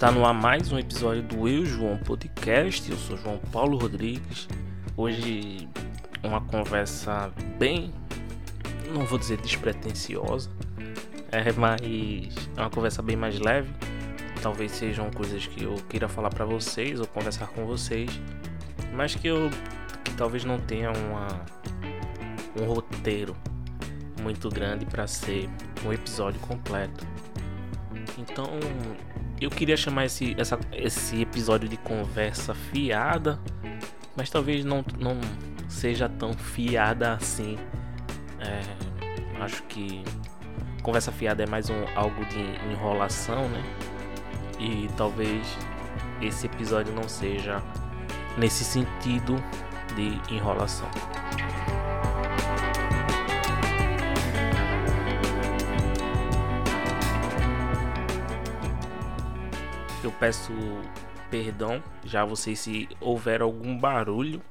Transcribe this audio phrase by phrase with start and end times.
[0.00, 2.90] Está no ar mais um episódio do Eu João Podcast.
[2.90, 4.48] Eu sou João Paulo Rodrigues.
[4.96, 5.68] Hoje
[6.22, 7.92] uma conversa bem,
[8.94, 10.48] não vou dizer despretensiosa,
[11.30, 11.82] é mais
[12.56, 13.70] é uma conversa bem mais leve.
[14.40, 18.08] Talvez sejam coisas que eu queira falar para vocês ou conversar com vocês,
[18.94, 19.50] mas que eu
[20.02, 21.28] que talvez não tenha uma
[22.58, 23.36] um roteiro
[24.22, 25.46] muito grande para ser
[25.84, 27.06] um episódio completo.
[28.16, 28.46] Então,
[29.40, 33.40] eu queria chamar esse, essa, esse episódio de conversa fiada,
[34.14, 35.18] mas talvez não, não
[35.68, 37.56] seja tão fiada assim.
[38.38, 40.04] É, acho que
[40.82, 42.40] conversa fiada é mais um algo de
[42.70, 43.62] enrolação, né?
[44.58, 45.56] E talvez
[46.20, 47.62] esse episódio não seja
[48.36, 49.42] nesse sentido
[49.96, 50.88] de enrolação.
[60.02, 60.50] Eu peço
[61.30, 64.42] perdão já vocês se houver algum barulho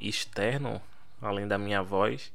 [0.00, 0.80] externo
[1.20, 2.32] além da minha voz.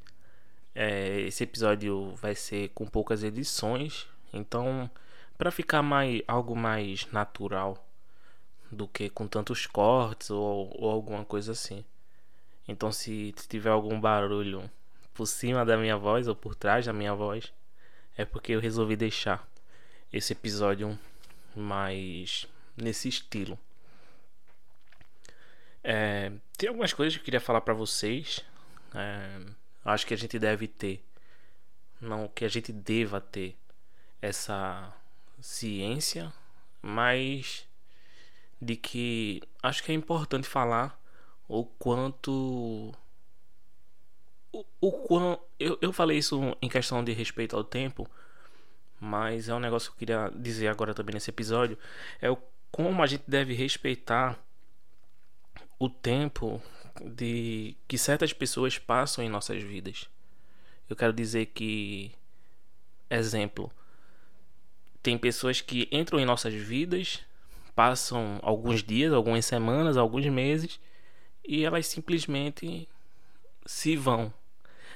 [0.76, 4.90] É, esse episódio vai ser com poucas edições, então
[5.36, 7.84] para ficar mais algo mais natural
[8.72, 11.84] do que com tantos cortes ou, ou alguma coisa assim.
[12.68, 14.70] Então se tiver algum barulho
[15.12, 17.52] por cima da minha voz ou por trás da minha voz,
[18.16, 19.48] é porque eu resolvi deixar
[20.12, 21.00] esse episódio
[21.56, 23.58] mais nesse estilo.
[25.84, 28.44] É, tem algumas coisas que eu queria falar para vocês.
[28.96, 29.40] É,
[29.84, 31.04] acho que a gente deve ter,
[32.00, 33.56] não que a gente deva ter
[34.22, 34.94] essa
[35.42, 36.32] ciência,
[36.82, 37.68] mas
[38.62, 40.98] de que acho que é importante falar
[41.48, 42.96] o quanto
[44.52, 48.10] o, o quão eu, eu falei isso em questão de respeito ao tempo
[49.04, 51.78] mas é um negócio que eu queria dizer agora também nesse episódio
[52.22, 52.38] é o
[52.72, 54.40] como a gente deve respeitar
[55.78, 56.60] o tempo
[57.00, 60.10] de que certas pessoas passam em nossas vidas.
[60.90, 62.12] Eu quero dizer que
[63.10, 63.72] exemplo,
[65.04, 67.20] tem pessoas que entram em nossas vidas,
[67.76, 70.80] passam alguns dias, algumas semanas, alguns meses
[71.46, 72.90] e elas simplesmente
[73.66, 74.34] se vão.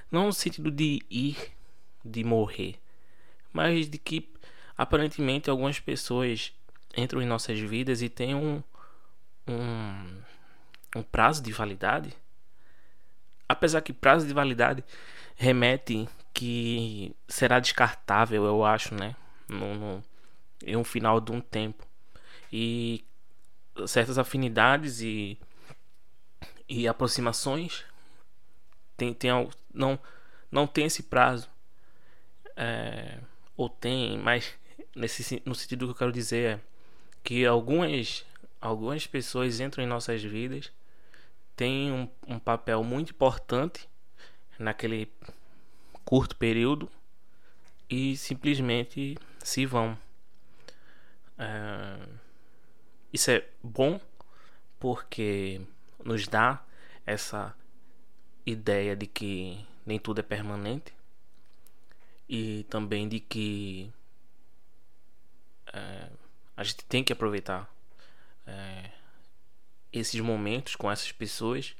[0.09, 1.51] Não no sentido de ir,
[2.03, 2.79] de morrer,
[3.57, 4.31] mas de que
[4.77, 6.53] aparentemente algumas pessoas
[6.95, 8.61] entram em nossas vidas e têm um,
[9.47, 10.21] um,
[10.95, 12.13] um prazo de validade.
[13.49, 14.83] Apesar que prazo de validade
[15.35, 19.15] remete que será descartável, eu acho, né?
[19.49, 20.03] No, no,
[20.63, 21.83] em um final de um tempo.
[22.53, 23.03] E
[23.87, 25.35] certas afinidades e,
[26.69, 27.83] e aproximações
[28.95, 29.31] tem, tem,
[29.73, 29.99] não,
[30.51, 31.49] não tem esse prazo.
[32.55, 33.17] É,
[33.57, 34.53] ou tem, mas
[34.95, 36.59] nesse, no sentido que eu quero dizer é
[37.23, 38.23] que algumas,
[38.61, 40.71] algumas pessoas entram em nossas vidas,
[41.55, 43.89] têm um, um papel muito importante
[44.59, 45.11] naquele
[46.05, 46.89] curto período
[47.89, 49.97] e simplesmente se vão.
[51.37, 52.07] É,
[53.11, 53.99] isso é bom
[54.79, 55.59] porque
[56.05, 56.63] nos dá
[57.05, 57.55] essa
[58.45, 60.93] ideia de que nem tudo é permanente
[62.27, 63.91] e também de que
[65.73, 66.09] é,
[66.55, 67.71] a gente tem que aproveitar
[68.45, 68.91] é,
[69.91, 71.75] esses momentos com essas pessoas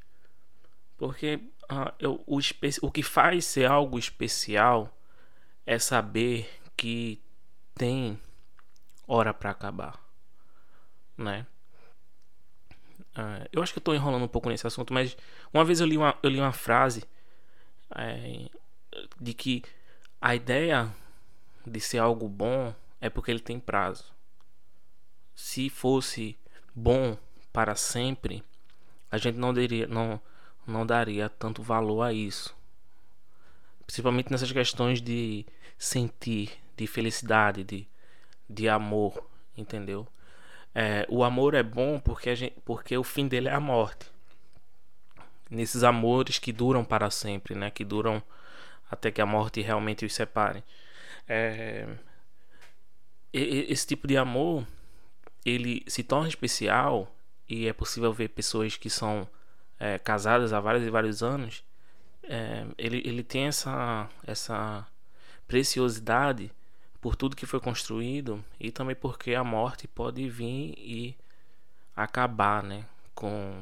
[0.98, 2.40] porque ah, eu, o,
[2.82, 4.98] o que faz ser algo especial
[5.66, 7.22] é saber que
[7.76, 8.20] tem
[9.08, 10.02] hora para acabar
[11.18, 11.46] né?
[13.16, 15.18] Ah, eu acho que eu tô enrolando um pouco nesse assunto mas
[15.54, 17.04] uma vez eu li uma, eu li uma frase
[17.96, 18.50] é,
[19.20, 19.64] de que
[20.22, 20.94] a ideia
[21.66, 24.14] de ser algo bom é porque ele tem prazo.
[25.36, 26.38] Se fosse
[26.74, 27.18] bom
[27.54, 28.44] para sempre,
[29.12, 29.54] a gente não
[29.88, 30.22] não,
[30.66, 32.56] não daria tanto valor a isso.
[33.86, 35.46] Principalmente nessas questões de
[35.78, 37.88] sentir, de felicidade, de,
[38.50, 39.24] de amor,
[39.56, 40.08] entendeu?
[40.74, 44.12] É, o amor é bom porque, a gente, porque o fim dele é a morte.
[45.50, 47.72] Nesses amores que duram para sempre, né?
[47.72, 48.22] Que duram
[48.90, 50.64] até que a morte realmente os separe.
[51.28, 51.88] É,
[53.34, 54.66] esse tipo de amor
[55.46, 57.14] ele se torna especial
[57.48, 59.28] e é possível ver pessoas que são
[59.80, 61.64] é, casadas há vários e vários anos.
[62.24, 64.86] É, ele, ele tem essa, essa
[65.48, 66.52] preciosidade
[67.00, 71.16] por tudo que foi construído e também porque a morte pode vir e
[71.96, 72.86] acabar né,
[73.16, 73.54] com,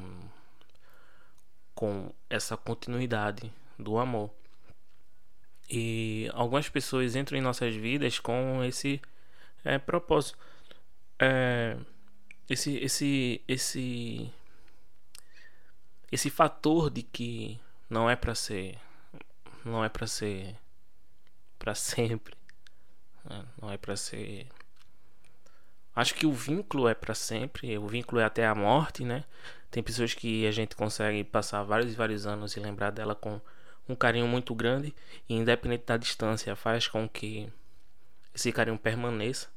[1.74, 4.30] com essa continuidade do amor.
[5.68, 9.00] E algumas pessoas entram em nossas vidas com esse
[9.64, 10.38] é, propósito.
[11.18, 11.76] É,
[12.48, 14.32] esse esse esse
[16.10, 17.58] esse fator de que
[17.90, 18.78] não é para ser
[19.64, 20.56] não é para ser
[21.58, 22.36] para sempre
[23.24, 23.44] né?
[23.60, 24.46] não é para ser
[25.94, 29.24] acho que o vínculo é para sempre o vínculo é até a morte né
[29.70, 33.40] tem pessoas que a gente consegue passar vários e vários anos e lembrar dela com
[33.88, 34.94] um carinho muito grande
[35.28, 37.48] e independente da distância faz com que
[38.34, 39.48] esse carinho permaneça.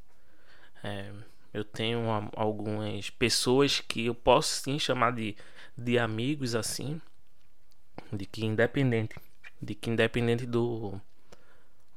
[0.83, 1.11] É,
[1.53, 2.05] eu tenho
[2.35, 5.35] algumas pessoas que eu posso sim chamar de,
[5.77, 7.01] de amigos assim,
[8.13, 9.15] de que independente,
[9.61, 10.99] de que independente do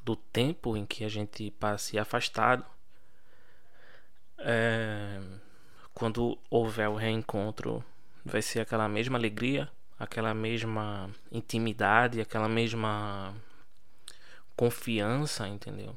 [0.04, 2.64] do tempo em que a gente passe afastado,
[4.38, 5.20] é,
[5.94, 7.84] quando houver o reencontro,
[8.24, 9.70] vai ser aquela mesma alegria,
[10.02, 13.32] aquela mesma intimidade, aquela mesma
[14.56, 15.96] confiança, entendeu?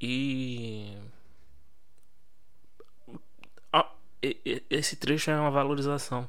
[0.00, 0.96] E
[4.70, 6.28] esse trecho é uma valorização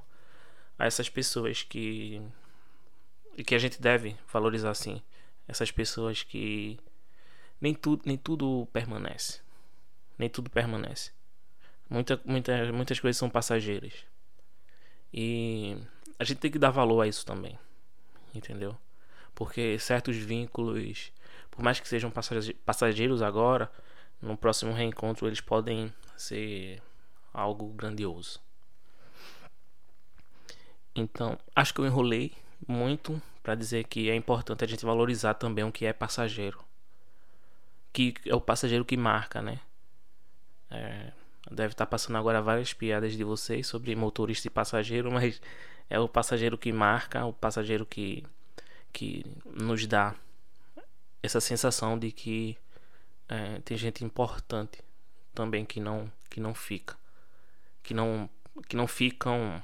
[0.78, 2.22] a essas pessoas que
[3.38, 5.02] e que a gente deve valorizar sim
[5.48, 6.78] essas pessoas que
[7.62, 9.42] nem tudo nem tudo permanece.
[10.18, 11.12] Nem tudo permanece.
[11.90, 14.06] Muita, muita, muitas coisas são passageiras
[15.16, 15.78] e
[16.20, 17.58] a gente tem que dar valor a isso também
[18.34, 18.78] entendeu
[19.34, 21.14] porque certos vínculos
[21.50, 22.12] por mais que sejam
[22.66, 23.72] passageiros agora
[24.22, 26.82] no próximo reencontro eles podem ser
[27.34, 28.40] algo grandioso.
[30.96, 32.34] Então, acho que eu enrolei
[32.66, 36.64] muito para dizer que é importante a gente valorizar também o que é passageiro.
[37.92, 39.60] Que é o passageiro que marca, né?
[40.72, 41.12] É,
[41.52, 45.42] deve estar tá passando agora várias piadas de vocês sobre motorista e passageiro, mas
[45.90, 48.24] é o passageiro que marca, o passageiro que,
[48.92, 50.16] que nos dá
[51.22, 52.58] essa sensação de que
[53.28, 54.84] é, tem gente importante
[55.34, 56.96] também que não, que não fica
[57.86, 58.30] que não
[58.68, 59.62] que não ficam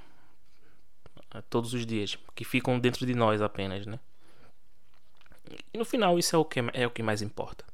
[1.33, 3.99] eh, todos os dias, que ficam dentro de nós apenas, né?
[5.73, 7.65] E no final isso é o que é o que mais importa.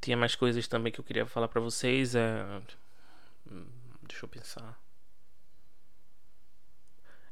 [0.00, 2.60] Tinha mais coisas também que eu queria falar para vocês, é
[4.02, 4.78] deixa eu pensar.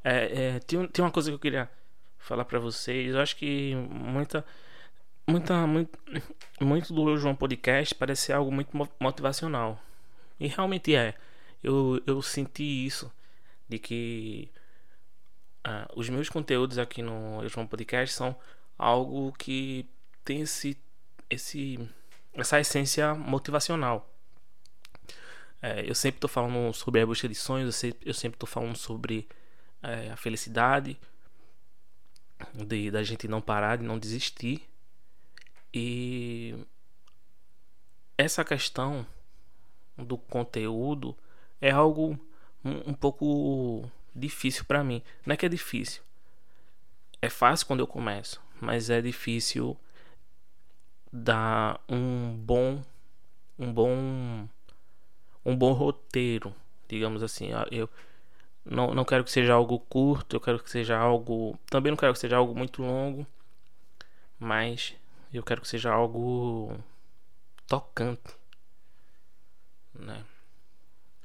[0.03, 1.69] É, é, tem, tem uma coisa que eu queria
[2.17, 3.13] falar para vocês.
[3.13, 4.45] Eu acho que muita
[5.27, 5.99] muita muito,
[6.59, 9.81] muito do João Podcast parece algo muito motivacional
[10.39, 11.15] e realmente é.
[11.63, 13.11] Eu, eu senti isso.
[13.69, 14.51] De que
[15.65, 18.35] uh, os meus conteúdos aqui no João Podcast são
[18.77, 19.87] algo que
[20.25, 20.77] tem esse,
[21.29, 21.79] esse
[22.33, 24.09] essa essência motivacional.
[25.61, 29.27] É, eu sempre estou falando sobre a busca de sonhos, eu sempre, estou falando sobre
[29.83, 30.99] é, a felicidade,
[32.53, 34.67] de, da gente não parar, de não desistir.
[35.73, 36.55] E
[38.17, 39.05] essa questão
[39.97, 41.15] do conteúdo
[41.59, 42.19] é algo
[42.65, 45.03] um, um pouco difícil para mim.
[45.25, 46.01] Não é que é difícil.
[47.21, 49.77] É fácil quando eu começo, mas é difícil
[51.11, 52.81] dar um bom
[53.59, 54.47] um bom
[55.45, 56.53] um bom roteiro,
[56.87, 57.51] digamos assim.
[57.53, 57.89] Ah, eu
[58.65, 62.13] não, não quero que seja algo curto, eu quero que seja algo, também não quero
[62.13, 63.25] que seja algo muito longo,
[64.39, 64.95] mas
[65.33, 66.77] eu quero que seja algo
[67.67, 68.41] tocante
[69.93, 70.23] né?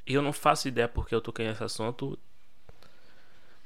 [0.06, 2.18] Eu não faço ideia porque eu toquei nesse assunto.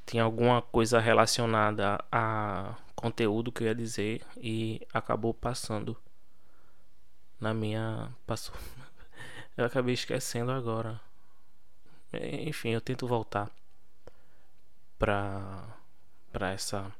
[0.05, 5.97] Tinha alguma coisa relacionada a conteúdo que eu ia dizer e acabou passando
[7.41, 8.13] na minha.
[8.25, 8.55] Passou.
[9.57, 10.99] Eu acabei esquecendo agora.
[12.13, 13.49] Enfim, eu tento voltar
[14.99, 15.77] pra,
[16.31, 16.91] pra essa.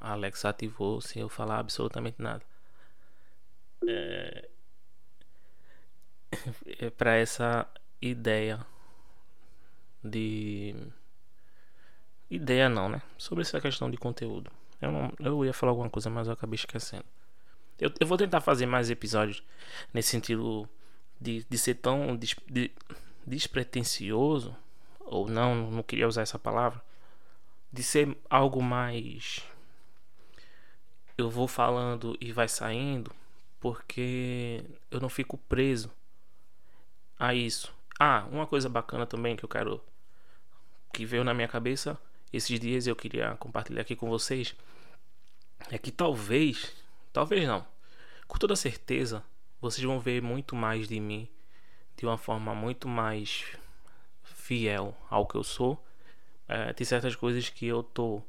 [0.00, 0.16] A
[0.48, 2.42] ativou sem eu falar absolutamente nada.
[3.86, 4.48] É,
[6.96, 7.66] para essa
[8.00, 8.64] ideia
[10.02, 10.74] de
[12.30, 13.02] ideia não, né?
[13.18, 14.50] Sobre essa questão de conteúdo.
[14.80, 17.04] Eu, não, eu ia falar alguma coisa, mas eu acabei esquecendo.
[17.80, 19.42] Eu, eu vou tentar fazer mais episódios
[19.92, 20.68] nesse sentido
[21.20, 22.70] de, de ser tão des, de,
[23.26, 24.54] despretensioso,
[25.00, 26.82] ou não, não queria usar essa palavra,
[27.72, 29.44] de ser algo mais.
[31.16, 33.10] Eu vou falando e vai saindo,
[33.58, 35.90] porque eu não fico preso
[37.18, 37.72] a isso.
[37.98, 39.82] Ah, uma coisa bacana também que eu quero
[40.92, 41.98] que veio na minha cabeça
[42.32, 44.54] esses dias eu queria compartilhar aqui com vocês
[45.70, 46.72] é que talvez,
[47.12, 47.66] talvez não,
[48.26, 49.24] com toda certeza,
[49.60, 51.28] vocês vão ver muito mais de mim
[51.96, 53.44] de uma forma muito mais
[54.22, 55.84] fiel ao que eu sou.
[56.48, 58.22] É, tem certas coisas que eu tô,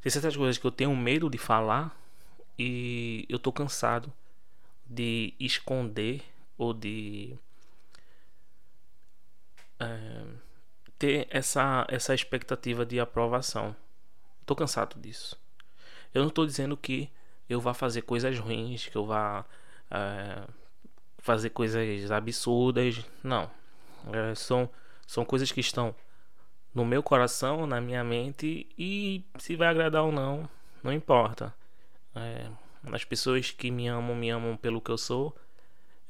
[0.00, 1.98] tem certas coisas que eu tenho medo de falar
[2.58, 4.12] e eu tô cansado
[4.86, 6.22] de esconder
[6.56, 7.36] ou de
[9.80, 10.24] é,
[10.98, 13.76] ter essa, essa expectativa de aprovação.
[14.46, 15.38] Tô cansado disso.
[16.14, 17.10] Eu não estou dizendo que
[17.48, 19.44] eu vá fazer coisas ruins, que eu vá
[19.90, 20.42] é,
[21.18, 23.04] fazer coisas absurdas.
[23.22, 23.50] Não.
[24.12, 24.68] É, são,
[25.06, 25.94] são coisas que estão
[26.74, 30.48] no meu coração, na minha mente e se vai agradar ou não,
[30.82, 31.54] não importa.
[32.14, 32.48] É,
[32.92, 35.34] as pessoas que me amam, me amam pelo que eu sou,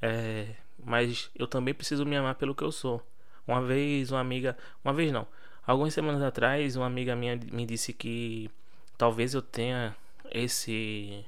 [0.03, 3.03] é, mas eu também preciso me amar pelo que eu sou.
[3.47, 5.27] Uma vez, uma amiga, uma vez não,
[5.67, 8.51] algumas semanas atrás, uma amiga minha me disse que
[8.99, 9.95] talvez eu tenha
[10.31, 11.25] esse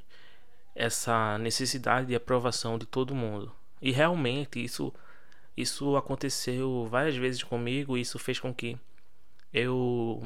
[0.74, 3.52] essa necessidade de aprovação de todo mundo.
[3.82, 4.92] E realmente isso
[5.56, 8.78] isso aconteceu várias vezes comigo, e isso fez com que
[9.52, 10.22] eu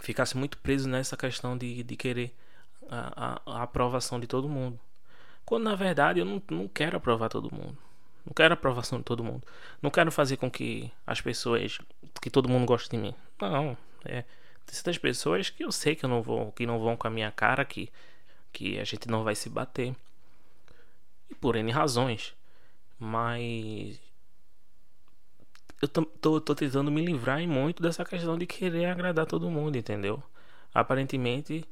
[0.00, 2.34] ficasse muito preso nessa questão de, de querer
[2.90, 4.78] a, a, a aprovação de todo mundo.
[5.46, 7.76] Quando na verdade eu não, não quero aprovar todo mundo.
[8.26, 9.46] Não quero aprovação de todo mundo.
[9.80, 11.78] Não quero fazer com que as pessoas,
[12.20, 13.14] que todo mundo goste de mim.
[13.40, 14.24] Não, é
[14.74, 17.30] certas pessoas que eu sei que eu não vou, que não vão com a minha
[17.30, 17.90] cara, que
[18.52, 19.94] que a gente não vai se bater.
[21.30, 22.34] E por N razões.
[22.98, 24.00] Mas
[25.80, 29.76] eu tô, tô, tô, tentando me livrar muito dessa questão de querer agradar todo mundo,
[29.76, 30.22] entendeu?
[30.74, 31.64] Aparentemente,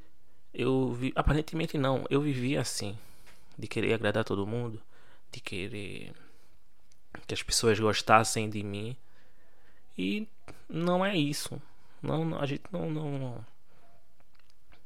[0.53, 2.97] eu vi, aparentemente não, eu vivi assim,
[3.57, 4.81] de querer agradar todo mundo,
[5.31, 6.13] de querer
[7.27, 8.95] que as pessoas gostassem de mim.
[9.97, 10.27] E
[10.69, 11.61] não é isso.
[12.01, 13.45] Não, a gente não não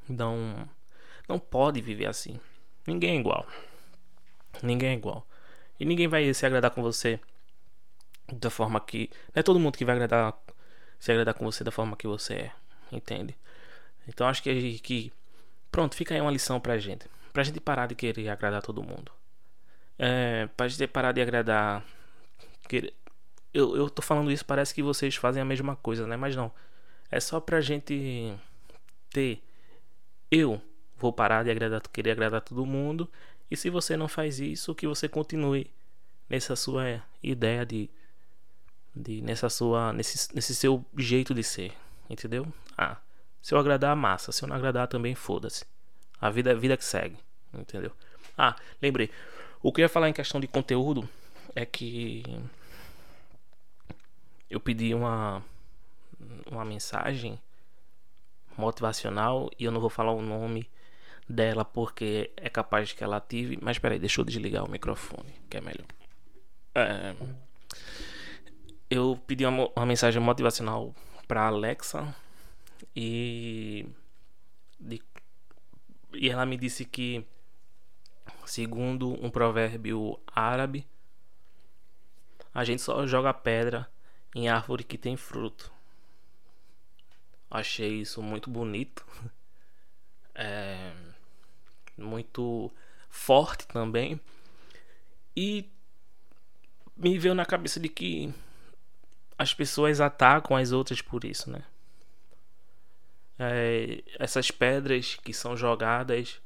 [0.07, 0.69] não
[1.27, 2.39] não pode viver assim.
[2.85, 3.45] Ninguém é igual.
[4.63, 5.25] Ninguém é igual.
[5.79, 7.19] E ninguém vai se agradar com você
[8.31, 9.09] da forma que.
[9.33, 10.37] Não é todo mundo que vai agradar,
[10.99, 12.51] se agradar com você da forma que você é.
[12.91, 13.35] Entende?
[14.07, 15.11] Então acho que, que.
[15.71, 17.07] Pronto, fica aí uma lição pra gente.
[17.31, 19.11] Pra gente parar de querer agradar todo mundo.
[19.97, 21.83] É, pra gente parar de agradar.
[22.67, 22.93] Querer,
[23.53, 26.15] eu, eu tô falando isso, parece que vocês fazem a mesma coisa, né?
[26.17, 26.51] Mas não.
[27.11, 28.33] É só pra gente
[29.09, 29.43] ter.
[30.31, 30.61] Eu
[30.97, 33.09] vou parar de agradar, querer agradar todo mundo.
[33.49, 35.69] E se você não faz isso, que você continue
[36.29, 37.89] nessa sua ideia de
[38.95, 41.73] de nessa sua nesse, nesse seu jeito de ser,
[42.09, 42.47] entendeu?
[42.77, 42.97] Ah,
[43.41, 45.65] se eu agradar massa, se eu não agradar também foda-se.
[46.19, 47.17] A vida é a vida que segue,
[47.53, 47.91] entendeu?
[48.37, 49.09] Ah, lembrei.
[49.61, 51.07] O que eu ia falar em questão de conteúdo
[51.55, 52.23] é que
[54.49, 55.43] eu pedi uma
[56.49, 57.39] uma mensagem
[58.57, 60.69] motivacional e eu não vou falar o nome
[61.27, 65.57] dela porque é capaz que ela ative, mas peraí, deixa eu desligar o microfone, que
[65.57, 65.87] é melhor.
[66.75, 67.15] É
[68.91, 70.93] eu pedi uma, uma mensagem motivacional
[71.25, 72.13] para Alexa
[72.93, 73.87] e
[74.77, 75.01] de,
[76.13, 77.25] e ela me disse que
[78.45, 80.85] segundo um provérbio árabe
[82.53, 83.89] a gente só joga pedra
[84.35, 85.71] em árvore que tem fruto.
[87.51, 89.05] Achei isso muito bonito.
[90.33, 90.93] É,
[91.97, 92.71] muito
[93.09, 94.17] forte também.
[95.35, 95.69] E
[96.95, 98.33] me veio na cabeça de que
[99.37, 101.63] as pessoas atacam as outras por isso, né?
[103.37, 106.39] É, essas pedras que são jogadas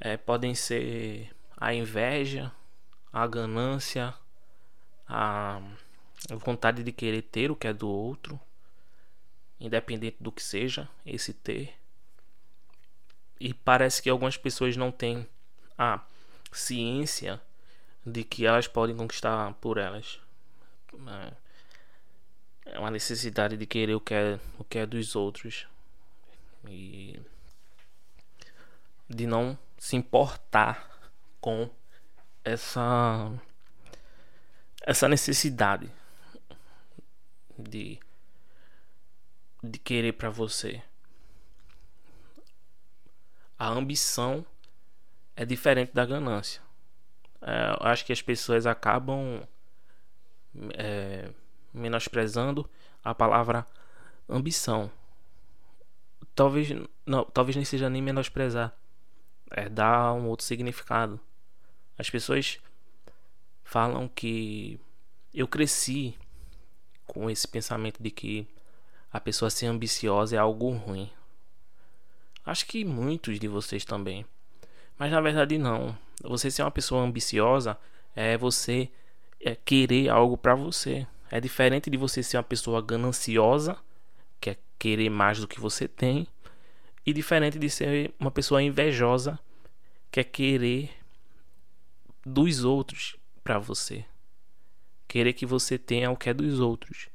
[0.00, 2.50] é, podem ser a inveja,
[3.12, 4.12] a ganância,
[5.06, 5.60] a
[6.30, 8.40] vontade de querer ter o que é do outro,
[9.62, 11.72] independente do que seja esse ter.
[13.38, 15.26] E parece que algumas pessoas não têm
[15.78, 16.04] a
[16.52, 17.40] ciência
[18.04, 20.20] de que elas podem conquistar por elas.
[21.06, 25.66] É, é uma necessidade de querer o que é, o que é dos outros
[26.68, 27.18] e
[29.08, 31.68] de não se importar com
[32.44, 33.32] essa
[34.84, 35.90] essa necessidade
[37.58, 38.00] de
[39.62, 40.82] de querer para você.
[43.58, 44.44] A ambição
[45.36, 46.60] é diferente da ganância.
[47.40, 49.42] É, eu acho que as pessoas acabam
[50.74, 51.30] é,
[51.72, 52.68] menosprezando
[53.04, 53.66] a palavra
[54.28, 54.90] ambição.
[56.34, 56.70] Talvez
[57.04, 58.74] não, talvez nem seja nem menosprezar,
[59.50, 61.20] é dar um outro significado.
[61.98, 62.58] As pessoas
[63.62, 64.80] falam que
[65.32, 66.16] eu cresci
[67.06, 68.46] com esse pensamento de que
[69.12, 71.10] a pessoa ser ambiciosa é algo ruim.
[72.44, 74.24] Acho que muitos de vocês também.
[74.98, 75.96] Mas na verdade não.
[76.22, 77.78] Você ser uma pessoa ambiciosa
[78.16, 78.88] é você
[79.40, 81.06] é querer algo para você.
[81.30, 83.76] É diferente de você ser uma pessoa gananciosa,
[84.40, 86.26] que é querer mais do que você tem,
[87.04, 89.38] e diferente de ser uma pessoa invejosa,
[90.10, 90.90] que é querer
[92.24, 94.04] dos outros para você.
[95.08, 97.11] Querer que você tenha o que é dos outros.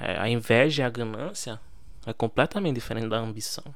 [0.00, 1.60] É, a inveja e a ganância
[2.06, 3.74] é completamente diferente da ambição.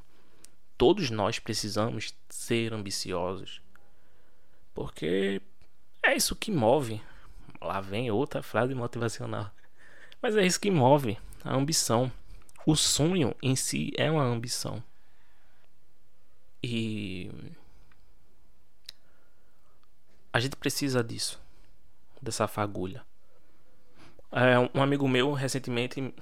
[0.77, 3.61] Todos nós precisamos ser ambiciosos.
[4.73, 5.41] Porque
[6.03, 7.01] é isso que move.
[7.61, 9.51] Lá vem outra frase motivacional.
[10.21, 12.11] Mas é isso que move a ambição.
[12.65, 14.83] O sonho em si é uma ambição.
[16.63, 17.31] E
[20.31, 21.41] a gente precisa disso,
[22.21, 23.03] dessa fagulha.
[24.31, 26.13] É, um amigo meu recentemente,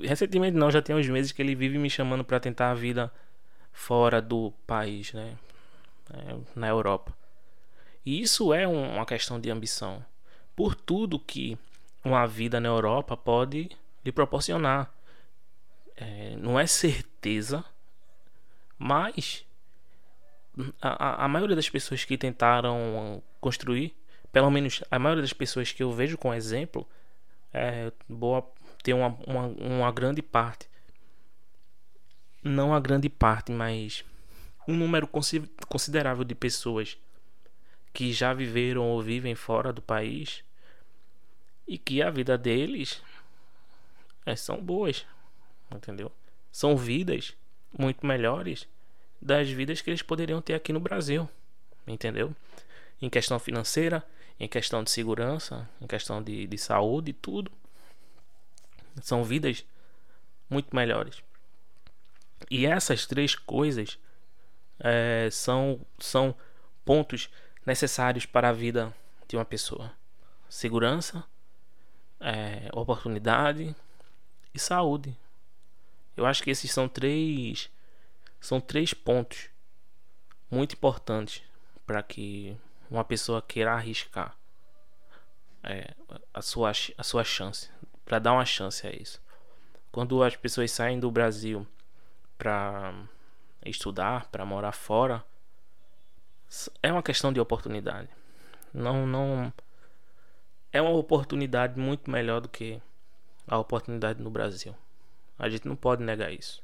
[0.00, 3.12] recentemente não, já tem uns meses que ele vive me chamando para tentar a vida
[3.72, 5.36] fora do país, né?
[6.12, 7.12] É, na Europa.
[8.04, 10.04] E isso é um, uma questão de ambição.
[10.56, 11.58] Por tudo que
[12.04, 13.70] uma vida na Europa pode
[14.04, 14.92] lhe proporcionar.
[15.96, 17.64] É, não é certeza,
[18.78, 19.44] mas
[20.80, 23.94] a, a maioria das pessoas que tentaram construir,
[24.32, 26.86] pelo menos a maioria das pessoas que eu vejo com exemplo,
[27.52, 28.46] é boa
[28.82, 30.68] tem uma, uma, uma grande parte,
[32.42, 34.04] não a grande parte, mas
[34.66, 35.08] um número
[35.68, 36.96] considerável de pessoas
[37.92, 40.44] que já viveram ou vivem fora do país
[41.66, 43.02] e que a vida deles
[44.24, 45.06] é, são boas,
[45.74, 46.12] entendeu?
[46.52, 47.34] São vidas
[47.76, 48.66] muito melhores
[49.20, 51.28] das vidas que eles poderiam ter aqui no Brasil,
[51.86, 52.34] entendeu?
[53.00, 54.04] Em questão financeira,
[54.38, 57.50] em questão de segurança, em questão de, de saúde, tudo.
[59.02, 59.64] São vidas
[60.48, 61.22] muito melhores.
[62.50, 63.98] E essas três coisas
[64.80, 66.34] é, são, são
[66.84, 67.28] pontos
[67.66, 68.94] necessários para a vida
[69.26, 69.92] de uma pessoa:
[70.48, 71.24] segurança,
[72.20, 73.74] é, oportunidade
[74.54, 75.16] e saúde.
[76.16, 77.70] Eu acho que esses são três
[78.40, 79.48] são três pontos
[80.50, 81.42] muito importantes
[81.84, 82.56] para que
[82.90, 84.36] uma pessoa queira arriscar
[85.62, 85.94] é,
[86.32, 87.70] a, sua, a sua chance,
[88.04, 89.20] para dar uma chance a isso.
[89.92, 91.66] Quando as pessoas saem do Brasil
[92.36, 92.94] para
[93.64, 95.24] estudar, para morar fora,
[96.82, 98.08] é uma questão de oportunidade.
[98.72, 99.52] Não, não
[100.72, 102.80] é uma oportunidade muito melhor do que
[103.46, 104.74] a oportunidade no Brasil.
[105.38, 106.62] A gente não pode negar isso.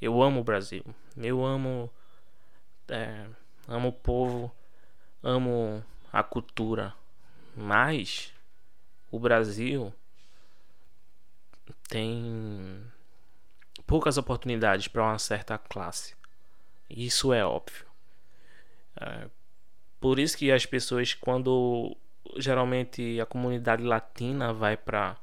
[0.00, 0.84] Eu amo o Brasil.
[1.16, 1.90] Eu amo.
[2.88, 3.26] É,
[3.66, 4.52] amo o povo.
[5.22, 6.94] Amo a cultura.
[7.56, 8.32] Mas
[9.10, 9.92] o Brasil
[11.88, 12.84] tem
[13.86, 16.14] poucas oportunidades para uma certa classe.
[16.88, 17.86] Isso é óbvio.
[19.00, 19.28] É,
[20.00, 21.96] por isso que as pessoas, quando
[22.36, 25.16] geralmente a comunidade latina vai para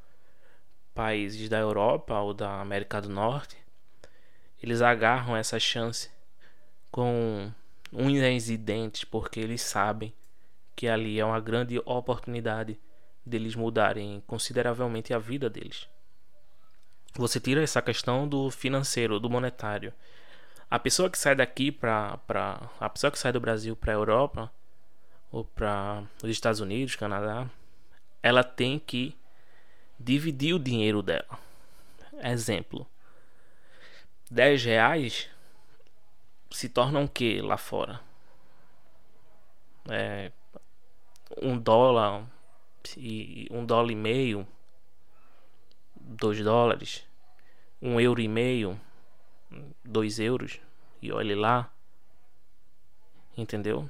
[0.94, 3.58] países da Europa ou da América do Norte,
[4.62, 6.10] eles agarram essa chance
[6.92, 7.52] com
[7.92, 10.14] unhas e dentes, porque eles sabem
[10.76, 12.80] que ali é uma grande oportunidade
[13.26, 15.88] deles mudarem consideravelmente a vida deles.
[17.16, 19.94] Você tira essa questão do financeiro, do monetário.
[20.70, 22.20] A pessoa que sai daqui para
[22.80, 24.52] a pessoa que sai do Brasil para a Europa
[25.32, 27.50] ou para os Estados Unidos, Canadá,
[28.22, 29.16] ela tem que
[30.00, 31.40] dividir o dinheiro dela.
[32.22, 32.86] Exemplo:
[34.30, 35.30] 10 reais
[36.52, 38.02] se tornam o que lá fora?
[39.90, 40.32] É,
[41.42, 42.26] um dólar
[42.98, 44.48] e um dólar e meio,
[45.96, 47.04] dois dólares,
[47.82, 48.80] um euro e meio,
[49.84, 50.60] dois euros
[51.02, 51.72] e olhe lá,
[53.38, 53.90] entendeu?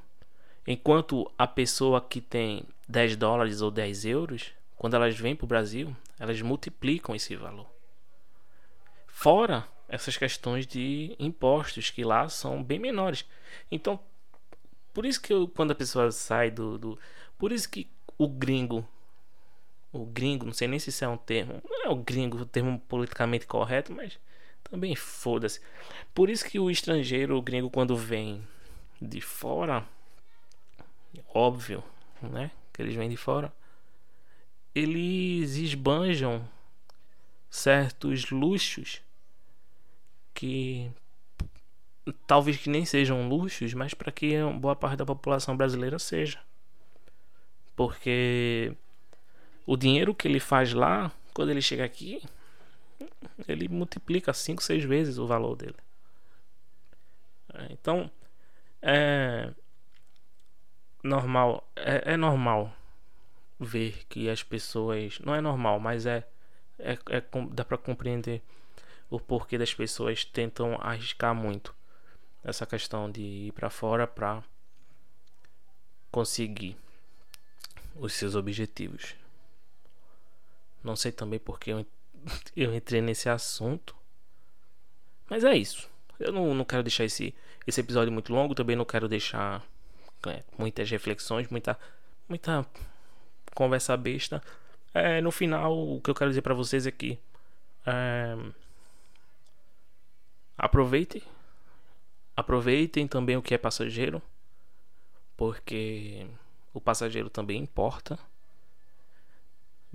[0.67, 5.47] Enquanto a pessoa que tem 10 dólares ou 10 euros, quando elas vêm para o
[5.47, 7.67] Brasil, elas multiplicam esse valor.
[9.07, 13.25] Fora essas questões de impostos que lá são bem menores.
[13.71, 13.99] Então,
[14.93, 16.99] por isso que eu, quando a pessoa sai do, do,
[17.37, 18.87] Por isso que o gringo.
[19.91, 21.61] O gringo, não sei nem se isso é um termo.
[21.69, 24.19] Não é o gringo o termo politicamente correto, mas
[24.63, 25.61] também foda-se.
[26.13, 28.45] Por isso que o estrangeiro, o gringo, quando vem
[29.01, 29.85] de fora.
[31.33, 31.83] Óbvio,
[32.21, 32.51] né?
[32.73, 33.53] Que eles vêm de fora.
[34.73, 36.45] Eles esbanjam
[37.49, 39.01] certos luxos
[40.35, 40.91] que
[42.27, 46.39] talvez que nem sejam luxos, mas para que boa parte da população brasileira seja.
[47.75, 48.73] Porque
[49.65, 52.21] o dinheiro que ele faz lá, quando ele chega aqui,
[53.47, 55.75] ele multiplica 5, 6 vezes o valor dele.
[57.53, 58.11] É, então,
[58.81, 59.51] é
[61.03, 62.73] normal, é, é normal
[63.59, 66.27] ver que as pessoas, não é normal, mas é,
[66.77, 68.41] é, é dá para compreender
[69.09, 71.75] o porquê das pessoas tentam arriscar muito
[72.43, 74.43] essa questão de ir para fora para
[76.11, 76.77] conseguir.
[77.95, 79.15] os seus objetivos.
[80.83, 81.85] Não sei também porque eu,
[82.55, 83.95] eu entrei nesse assunto.
[85.29, 85.89] Mas é isso.
[86.19, 87.33] Eu não, não quero deixar esse,
[87.65, 88.53] esse episódio muito longo.
[88.53, 89.65] Também não quero deixar
[90.27, 91.79] é, muitas reflexões, muita,
[92.29, 92.65] muita
[93.55, 94.41] conversa besta.
[94.93, 97.19] É, no final, o que eu quero dizer para vocês é que
[97.85, 98.37] é,
[100.57, 101.21] aproveitem,
[102.35, 104.21] aproveitem também o que é passageiro,
[105.35, 106.27] porque
[106.73, 108.17] o passageiro também importa.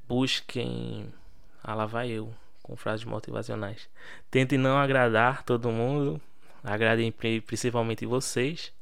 [0.07, 1.12] Busquem.
[1.62, 3.88] Ah, lá vai eu com frases motivacionais.
[4.31, 6.20] Tentem não agradar todo mundo.
[6.62, 8.73] Agradem principalmente vocês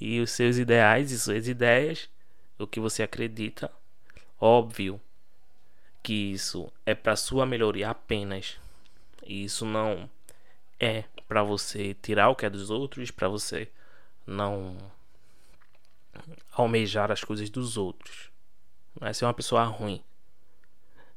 [0.00, 2.10] e os seus ideais e suas ideias,
[2.58, 3.70] o que você acredita.
[4.38, 5.00] Óbvio
[6.02, 8.58] que isso é para sua melhoria apenas.
[9.24, 10.08] E isso não
[10.78, 13.70] é para você tirar o que é dos outros, para você
[14.26, 14.76] não
[16.52, 18.30] almejar as coisas dos outros.
[19.00, 20.02] Não é ser uma pessoa ruim.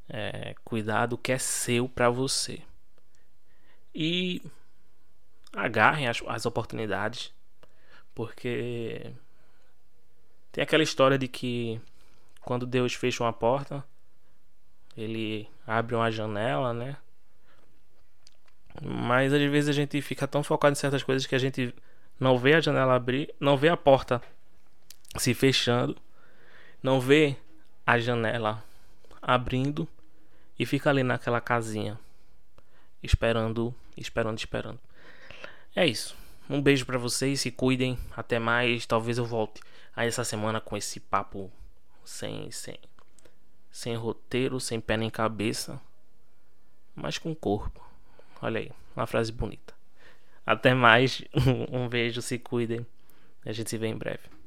[0.08, 2.62] É, cuidar do que é seu para você.
[3.94, 4.42] E
[5.54, 7.34] agarrem as, as oportunidades.
[8.14, 9.14] Porque
[10.52, 11.80] tem aquela história de que
[12.42, 13.84] quando Deus fecha uma porta,
[14.98, 16.98] ele abre uma janela, né?
[18.82, 21.74] Mas às vezes a gente fica tão focado em certas coisas que a gente
[22.20, 24.22] não vê a janela abrir, não vê a porta
[25.18, 25.96] se fechando,
[26.82, 27.36] não vê
[27.86, 28.64] a janela
[29.22, 29.88] abrindo
[30.58, 32.00] e fica ali naquela casinha
[33.02, 34.80] esperando, esperando, esperando.
[35.76, 36.16] É isso.
[36.50, 37.98] Um beijo para vocês, se cuidem.
[38.16, 38.86] Até mais.
[38.86, 39.62] Talvez eu volte
[39.96, 41.52] a essa semana com esse papo
[42.04, 42.78] sem sem
[43.72, 45.80] sem roteiro, sem pé nem cabeça,
[46.96, 47.89] mas com corpo.
[48.42, 49.74] Olha aí, uma frase bonita.
[50.46, 51.24] Até mais.
[51.72, 52.86] Um beijo, se cuidem.
[53.46, 54.39] A gente se vê em breve.